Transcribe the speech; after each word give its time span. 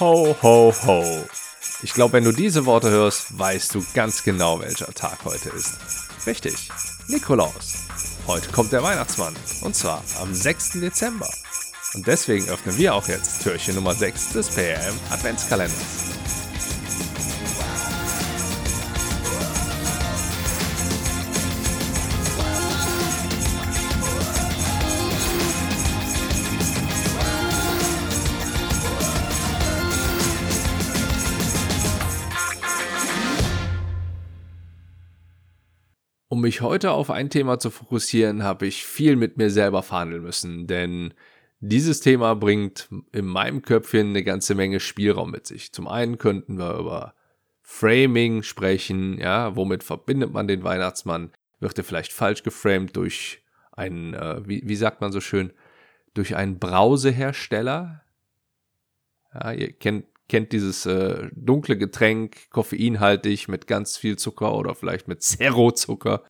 Ho, 0.00 0.36
ho, 0.42 0.74
ho. 0.86 1.04
Ich 1.82 1.94
glaube, 1.94 2.14
wenn 2.14 2.24
du 2.24 2.32
diese 2.32 2.66
Worte 2.66 2.90
hörst, 2.90 3.38
weißt 3.38 3.76
du 3.76 3.84
ganz 3.94 4.24
genau, 4.24 4.58
welcher 4.58 4.92
Tag 4.92 5.18
heute 5.24 5.50
ist. 5.50 5.76
Richtig, 6.26 6.68
Nikolaus. 7.06 7.74
Heute 8.26 8.50
kommt 8.50 8.72
der 8.72 8.82
Weihnachtsmann. 8.82 9.36
Und 9.62 9.76
zwar 9.76 10.02
am 10.20 10.34
6. 10.34 10.80
Dezember. 10.80 11.30
Und 11.94 12.08
deswegen 12.08 12.48
öffnen 12.48 12.76
wir 12.76 12.92
auch 12.92 13.06
jetzt 13.06 13.44
Türchen 13.44 13.76
Nummer 13.76 13.94
6 13.94 14.30
des 14.30 14.48
PRM 14.48 14.98
Adventskalenders. 15.10 16.13
Mich 36.44 36.60
heute 36.60 36.92
auf 36.92 37.10
ein 37.10 37.30
Thema 37.30 37.58
zu 37.58 37.70
fokussieren, 37.70 38.44
habe 38.44 38.66
ich 38.66 38.84
viel 38.84 39.16
mit 39.16 39.38
mir 39.38 39.50
selber 39.50 39.82
verhandeln 39.82 40.22
müssen, 40.22 40.66
denn 40.66 41.14
dieses 41.60 42.00
Thema 42.00 42.34
bringt 42.34 42.88
in 43.12 43.24
meinem 43.24 43.62
Köpfchen 43.62 44.10
eine 44.10 44.22
ganze 44.22 44.54
Menge 44.54 44.78
Spielraum 44.78 45.30
mit 45.30 45.46
sich. 45.46 45.72
Zum 45.72 45.88
einen 45.88 46.18
könnten 46.18 46.58
wir 46.58 46.74
über 46.74 47.14
Framing 47.62 48.42
sprechen, 48.42 49.18
ja, 49.18 49.56
womit 49.56 49.82
verbindet 49.82 50.32
man 50.32 50.46
den 50.46 50.62
Weihnachtsmann? 50.62 51.30
Wird 51.60 51.78
er 51.78 51.84
vielleicht 51.84 52.12
falsch 52.12 52.42
geframed 52.42 52.94
durch 52.94 53.42
einen, 53.72 54.12
äh, 54.12 54.46
wie, 54.46 54.62
wie 54.66 54.76
sagt 54.76 55.00
man 55.00 55.12
so 55.12 55.22
schön, 55.22 55.50
durch 56.12 56.36
einen 56.36 56.58
Brausehersteller? 56.58 58.02
Ja, 59.32 59.52
ihr 59.52 59.72
kennt 59.72 60.04
kennt 60.28 60.52
dieses 60.52 60.86
äh, 60.86 61.28
dunkle 61.32 61.76
Getränk, 61.76 62.50
koffeinhaltig 62.50 63.48
mit 63.48 63.66
ganz 63.66 63.96
viel 63.96 64.16
Zucker 64.16 64.54
oder 64.54 64.74
vielleicht 64.74 65.08
mit 65.08 65.22
Zero-Zucker. 65.22 66.24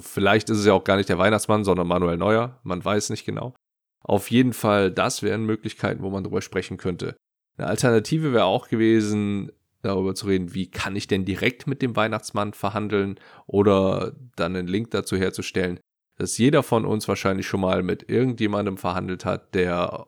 Vielleicht 0.00 0.50
ist 0.50 0.58
es 0.58 0.66
ja 0.66 0.72
auch 0.72 0.84
gar 0.84 0.96
nicht 0.96 1.08
der 1.08 1.18
Weihnachtsmann, 1.18 1.64
sondern 1.64 1.86
Manuel 1.86 2.16
Neuer. 2.16 2.60
Man 2.62 2.84
weiß 2.84 3.10
nicht 3.10 3.24
genau. 3.24 3.54
Auf 4.02 4.30
jeden 4.30 4.52
Fall, 4.52 4.90
das 4.90 5.22
wären 5.22 5.44
Möglichkeiten, 5.44 6.02
wo 6.02 6.10
man 6.10 6.24
drüber 6.24 6.42
sprechen 6.42 6.76
könnte. 6.76 7.16
Eine 7.56 7.68
Alternative 7.68 8.32
wäre 8.32 8.44
auch 8.44 8.68
gewesen, 8.68 9.52
darüber 9.82 10.14
zu 10.14 10.26
reden, 10.26 10.54
wie 10.54 10.70
kann 10.70 10.96
ich 10.96 11.06
denn 11.06 11.24
direkt 11.24 11.66
mit 11.66 11.82
dem 11.82 11.96
Weihnachtsmann 11.96 12.52
verhandeln 12.52 13.18
oder 13.46 14.16
dann 14.36 14.56
einen 14.56 14.68
Link 14.68 14.90
dazu 14.90 15.16
herzustellen, 15.16 15.80
dass 16.16 16.36
jeder 16.38 16.62
von 16.62 16.84
uns 16.84 17.08
wahrscheinlich 17.08 17.46
schon 17.46 17.60
mal 17.60 17.82
mit 17.82 18.08
irgendjemandem 18.10 18.76
verhandelt 18.76 19.24
hat, 19.24 19.54
der 19.54 20.06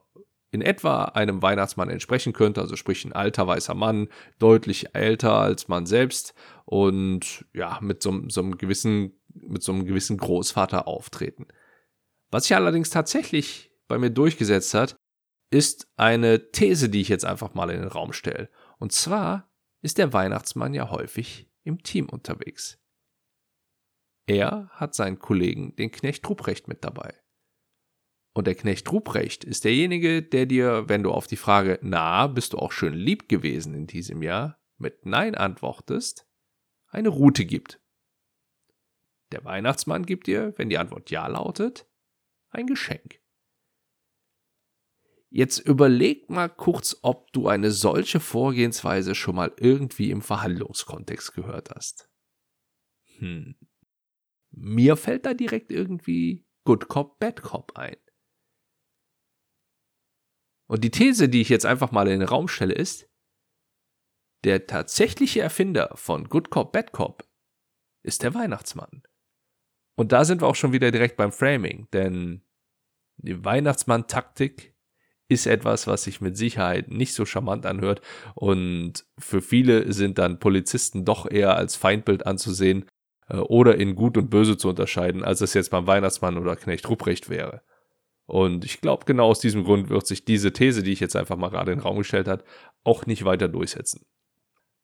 in 0.53 0.61
etwa 0.61 1.05
einem 1.05 1.41
Weihnachtsmann 1.41 1.89
entsprechen 1.89 2.31
könnte, 2.31 2.61
also 2.61 2.75
sprich 2.75 3.03
ein 3.03 3.11
alter 3.11 3.47
weißer 3.47 3.73
Mann, 3.73 4.07
deutlich 4.37 4.93
älter 4.93 5.33
als 5.33 5.67
man 5.67 5.87
selbst 5.87 6.35
und 6.65 7.45
ja, 7.53 7.79
mit 7.81 8.03
so, 8.03 8.29
so 8.29 8.41
einem 8.41 8.57
gewissen, 8.57 9.19
mit 9.33 9.63
so 9.63 9.71
einem 9.71 9.85
gewissen 9.85 10.17
Großvater 10.17 10.87
auftreten. 10.87 11.47
Was 12.29 12.43
sich 12.43 12.55
allerdings 12.55 12.91
tatsächlich 12.91 13.71
bei 13.87 13.97
mir 13.97 14.11
durchgesetzt 14.11 14.75
hat, 14.75 14.95
ist 15.49 15.87
eine 15.97 16.51
These, 16.51 16.89
die 16.89 17.01
ich 17.01 17.09
jetzt 17.09 17.25
einfach 17.25 17.55
mal 17.55 17.71
in 17.71 17.79
den 17.79 17.89
Raum 17.89 18.13
stelle. 18.13 18.49
Und 18.77 18.91
zwar 18.91 19.51
ist 19.81 19.97
der 19.97 20.13
Weihnachtsmann 20.13 20.75
ja 20.75 20.91
häufig 20.91 21.49
im 21.63 21.81
Team 21.81 22.09
unterwegs. 22.09 22.79
Er 24.27 24.69
hat 24.73 24.93
seinen 24.93 25.17
Kollegen, 25.17 25.75
den 25.75 25.89
Knecht 25.91 26.29
Ruprecht, 26.29 26.67
mit 26.67 26.83
dabei. 26.83 27.22
Und 28.33 28.47
der 28.47 28.55
Knecht 28.55 28.91
Ruprecht 28.91 29.43
ist 29.43 29.63
derjenige, 29.63 30.23
der 30.23 30.47
dir, 30.47 30.89
wenn 30.89 31.03
du 31.03 31.11
auf 31.11 31.27
die 31.27 31.37
Frage, 31.37 31.79
na, 31.83 32.27
bist 32.27 32.53
du 32.53 32.57
auch 32.57 32.71
schön 32.71 32.95
lieb 32.95 33.29
gewesen 33.29 33.75
in 33.75 33.85
diesem 33.85 34.23
Jahr, 34.23 34.59
mit 34.77 35.05
Nein 35.05 35.35
antwortest, 35.35 36.27
eine 36.87 37.09
Route 37.09 37.45
gibt. 37.45 37.79
Der 39.31 39.45
Weihnachtsmann 39.45 40.05
gibt 40.05 40.27
dir, 40.27 40.53
wenn 40.57 40.69
die 40.69 40.77
Antwort 40.77 41.11
Ja 41.11 41.27
lautet, 41.27 41.87
ein 42.49 42.67
Geschenk. 42.67 43.19
Jetzt 45.29 45.57
überleg 45.57 46.29
mal 46.29 46.49
kurz, 46.49 46.99
ob 47.01 47.31
du 47.33 47.47
eine 47.47 47.71
solche 47.71 48.19
Vorgehensweise 48.19 49.15
schon 49.15 49.35
mal 49.35 49.51
irgendwie 49.57 50.11
im 50.11 50.21
Verhandlungskontext 50.21 51.33
gehört 51.33 51.71
hast. 51.71 52.07
Hm. 53.17 53.55
Mir 54.51 54.95
fällt 54.95 55.25
da 55.25 55.33
direkt 55.33 55.71
irgendwie 55.71 56.45
Good 56.65 56.87
Cop, 56.87 57.17
Bad 57.17 57.41
Cop 57.41 57.75
ein. 57.75 57.97
Und 60.73 60.83
die 60.83 60.89
These, 60.89 61.29
die 61.29 61.39
ich 61.39 61.49
jetzt 61.49 61.67
einfach 61.67 61.91
mal 61.91 62.07
in 62.07 62.19
den 62.19 62.27
Raum 62.27 62.47
stelle, 62.47 62.73
ist, 62.73 63.07
der 64.43 64.65
tatsächliche 64.65 65.39
Erfinder 65.39 65.91
von 65.93 66.27
Good 66.27 66.49
Cop, 66.49 66.71
Bad 66.71 66.91
Cop 66.91 67.29
ist 68.01 68.23
der 68.23 68.33
Weihnachtsmann. 68.33 69.03
Und 69.95 70.11
da 70.11 70.25
sind 70.25 70.41
wir 70.41 70.47
auch 70.47 70.55
schon 70.55 70.73
wieder 70.73 70.89
direkt 70.89 71.15
beim 71.15 71.31
Framing, 71.31 71.89
denn 71.93 72.41
die 73.17 73.45
Weihnachtsmann-Taktik 73.45 74.73
ist 75.27 75.45
etwas, 75.45 75.85
was 75.85 76.05
sich 76.05 76.21
mit 76.21 76.37
Sicherheit 76.37 76.89
nicht 76.89 77.13
so 77.13 77.23
charmant 77.23 77.67
anhört 77.67 78.01
und 78.33 79.05
für 79.19 79.43
viele 79.43 79.93
sind 79.93 80.17
dann 80.17 80.39
Polizisten 80.39 81.05
doch 81.05 81.29
eher 81.29 81.55
als 81.55 81.75
Feindbild 81.75 82.25
anzusehen 82.25 82.89
äh, 83.29 83.37
oder 83.37 83.75
in 83.77 83.93
Gut 83.93 84.17
und 84.17 84.31
Böse 84.31 84.57
zu 84.57 84.69
unterscheiden, 84.69 85.23
als 85.23 85.41
es 85.41 85.53
jetzt 85.53 85.69
beim 85.69 85.85
Weihnachtsmann 85.85 86.39
oder 86.39 86.55
Knecht 86.55 86.89
Ruprecht 86.89 87.29
wäre. 87.29 87.61
Und 88.25 88.63
ich 88.63 88.79
glaube, 88.79 89.05
genau 89.05 89.27
aus 89.27 89.39
diesem 89.39 89.63
Grund 89.63 89.89
wird 89.89 90.07
sich 90.07 90.25
diese 90.25 90.53
These, 90.53 90.83
die 90.83 90.93
ich 90.93 90.99
jetzt 90.99 91.15
einfach 91.15 91.35
mal 91.37 91.49
gerade 91.49 91.71
in 91.71 91.79
den 91.79 91.83
Raum 91.83 91.97
gestellt 91.97 92.27
habe, 92.27 92.43
auch 92.83 93.05
nicht 93.05 93.25
weiter 93.25 93.47
durchsetzen. 93.47 94.05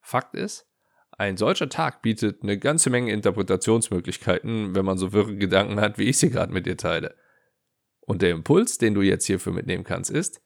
Fakt 0.02 0.36
ist, 0.36 0.68
ein 1.12 1.38
solcher 1.38 1.70
Tag 1.70 2.02
bietet 2.02 2.44
eine 2.44 2.58
ganze 2.58 2.90
Menge 2.90 3.12
Interpretationsmöglichkeiten, 3.12 4.76
wenn 4.76 4.86
man 4.86 4.98
so 4.98 5.14
wirre 5.14 5.36
Gedanken 5.36 5.80
hat, 5.80 5.98
wie 5.98 6.10
ich 6.10 6.18
sie 6.18 6.30
gerade 6.30 6.54
mit 6.54 6.66
dir 6.66 6.78
teile. 6.78 7.16
Und 8.02 8.22
der 8.22 8.32
Impuls, 8.32 8.78
den 8.78 8.94
du 8.94 9.02
jetzt 9.02 9.26
hierfür 9.26 9.54
mitnehmen 9.54 9.84
kannst, 9.84 10.12
ist, 10.12 10.42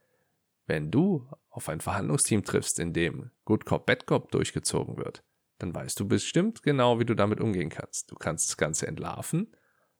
wenn 0.66 0.92
du 0.92 1.30
auf 1.50 1.70
ein 1.70 1.82
Verhandlungsteam 1.82 2.44
triffst, 2.44 2.80
in 2.80 2.94
dem 2.94 3.32
Good 3.46 3.66
Cop, 3.66 3.86
Bad 3.86 4.06
Cop 4.06 4.32
durchgezogen 4.32 4.98
wird, 4.98 5.24
dann 5.60 5.74
weißt 5.74 6.00
du 6.00 6.08
bestimmt 6.08 6.64
genau, 6.64 7.00
wie 7.00 7.06
du 7.06 7.16
damit 7.16 7.40
umgehen 7.40 7.70
kannst. 7.70 8.12
Du 8.12 8.16
kannst 8.16 8.50
das 8.50 8.58
Ganze 8.58 8.88
entlarven 8.88 9.56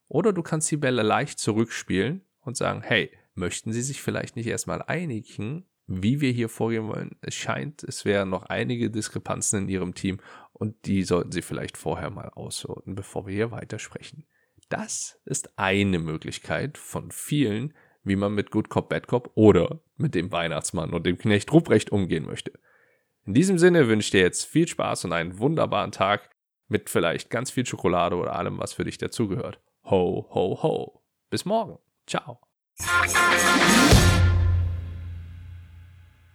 oder 0.08 0.34
du 0.34 0.42
kannst 0.42 0.72
die 0.72 0.78
Bälle 0.78 1.04
leicht 1.04 1.40
zurückspielen 1.40 2.26
und 2.44 2.58
sagen, 2.58 2.82
hey, 2.82 3.12
möchten 3.36 3.72
Sie 3.72 3.82
sich 3.82 4.02
vielleicht 4.02 4.36
nicht 4.36 4.48
erstmal 4.48 4.82
einigen, 4.82 5.66
wie 5.88 6.22
wir 6.22 6.32
hier 6.32 6.50
vorgehen 6.50 6.88
wollen? 6.88 7.18
Es 7.22 7.36
scheint, 7.36 7.84
es 7.84 8.06
wären 8.06 8.30
noch 8.30 8.44
einige 8.44 8.90
Diskrepanzen 8.90 9.64
in 9.64 9.70
Ihrem 9.70 9.94
Team 9.94 10.20
und 10.54 10.86
die 10.86 11.04
sollten 11.04 11.32
Sie 11.32 11.42
vielleicht 11.42 11.78
vorher 11.78 12.10
mal 12.10 12.30
ausloten, 12.30 12.96
bevor 12.96 13.28
wir 13.28 13.34
hier 13.34 13.52
weitersprechen. 13.52 14.26
Das 14.70 15.20
ist 15.26 15.58
eine 15.58 16.00
Möglichkeit 16.00 16.78
von 16.78 17.12
vielen, 17.12 17.74
wie 18.04 18.16
man 18.16 18.34
mit 18.34 18.52
Good 18.52 18.70
Cop, 18.70 18.90
Bad 18.90 19.08
Cop 19.08 19.32
oder 19.36 19.82
mit 19.98 20.16
dem 20.16 20.32
Weihnachtsmann 20.32 20.94
und 20.94 21.06
dem 21.06 21.18
Knecht 21.18 21.52
Ruprecht 21.52 21.92
umgehen 21.92 22.26
möchte. 22.26 22.54
In 23.26 23.34
diesem 23.34 23.58
Sinne 23.58 23.88
wünsche 23.88 24.08
ich 24.08 24.12
dir 24.12 24.22
jetzt 24.22 24.46
viel 24.46 24.68
Spaß 24.68 25.06
und 25.06 25.14
einen 25.14 25.40
wunderbaren 25.40 25.92
Tag 25.92 26.30
mit 26.68 26.90
vielleicht 26.90 27.30
ganz 27.30 27.52
viel 27.52 27.66
Schokolade 27.66 28.16
oder 28.16 28.36
allem, 28.36 28.58
was 28.58 28.74
für 28.74 28.84
dich 28.84 28.98
dazugehört. 28.98 29.62
Ho, 29.86 30.28
ho, 30.34 30.62
ho. 30.62 31.04
Bis 31.30 31.46
morgen. 31.46 31.78
Ciao. 32.06 32.40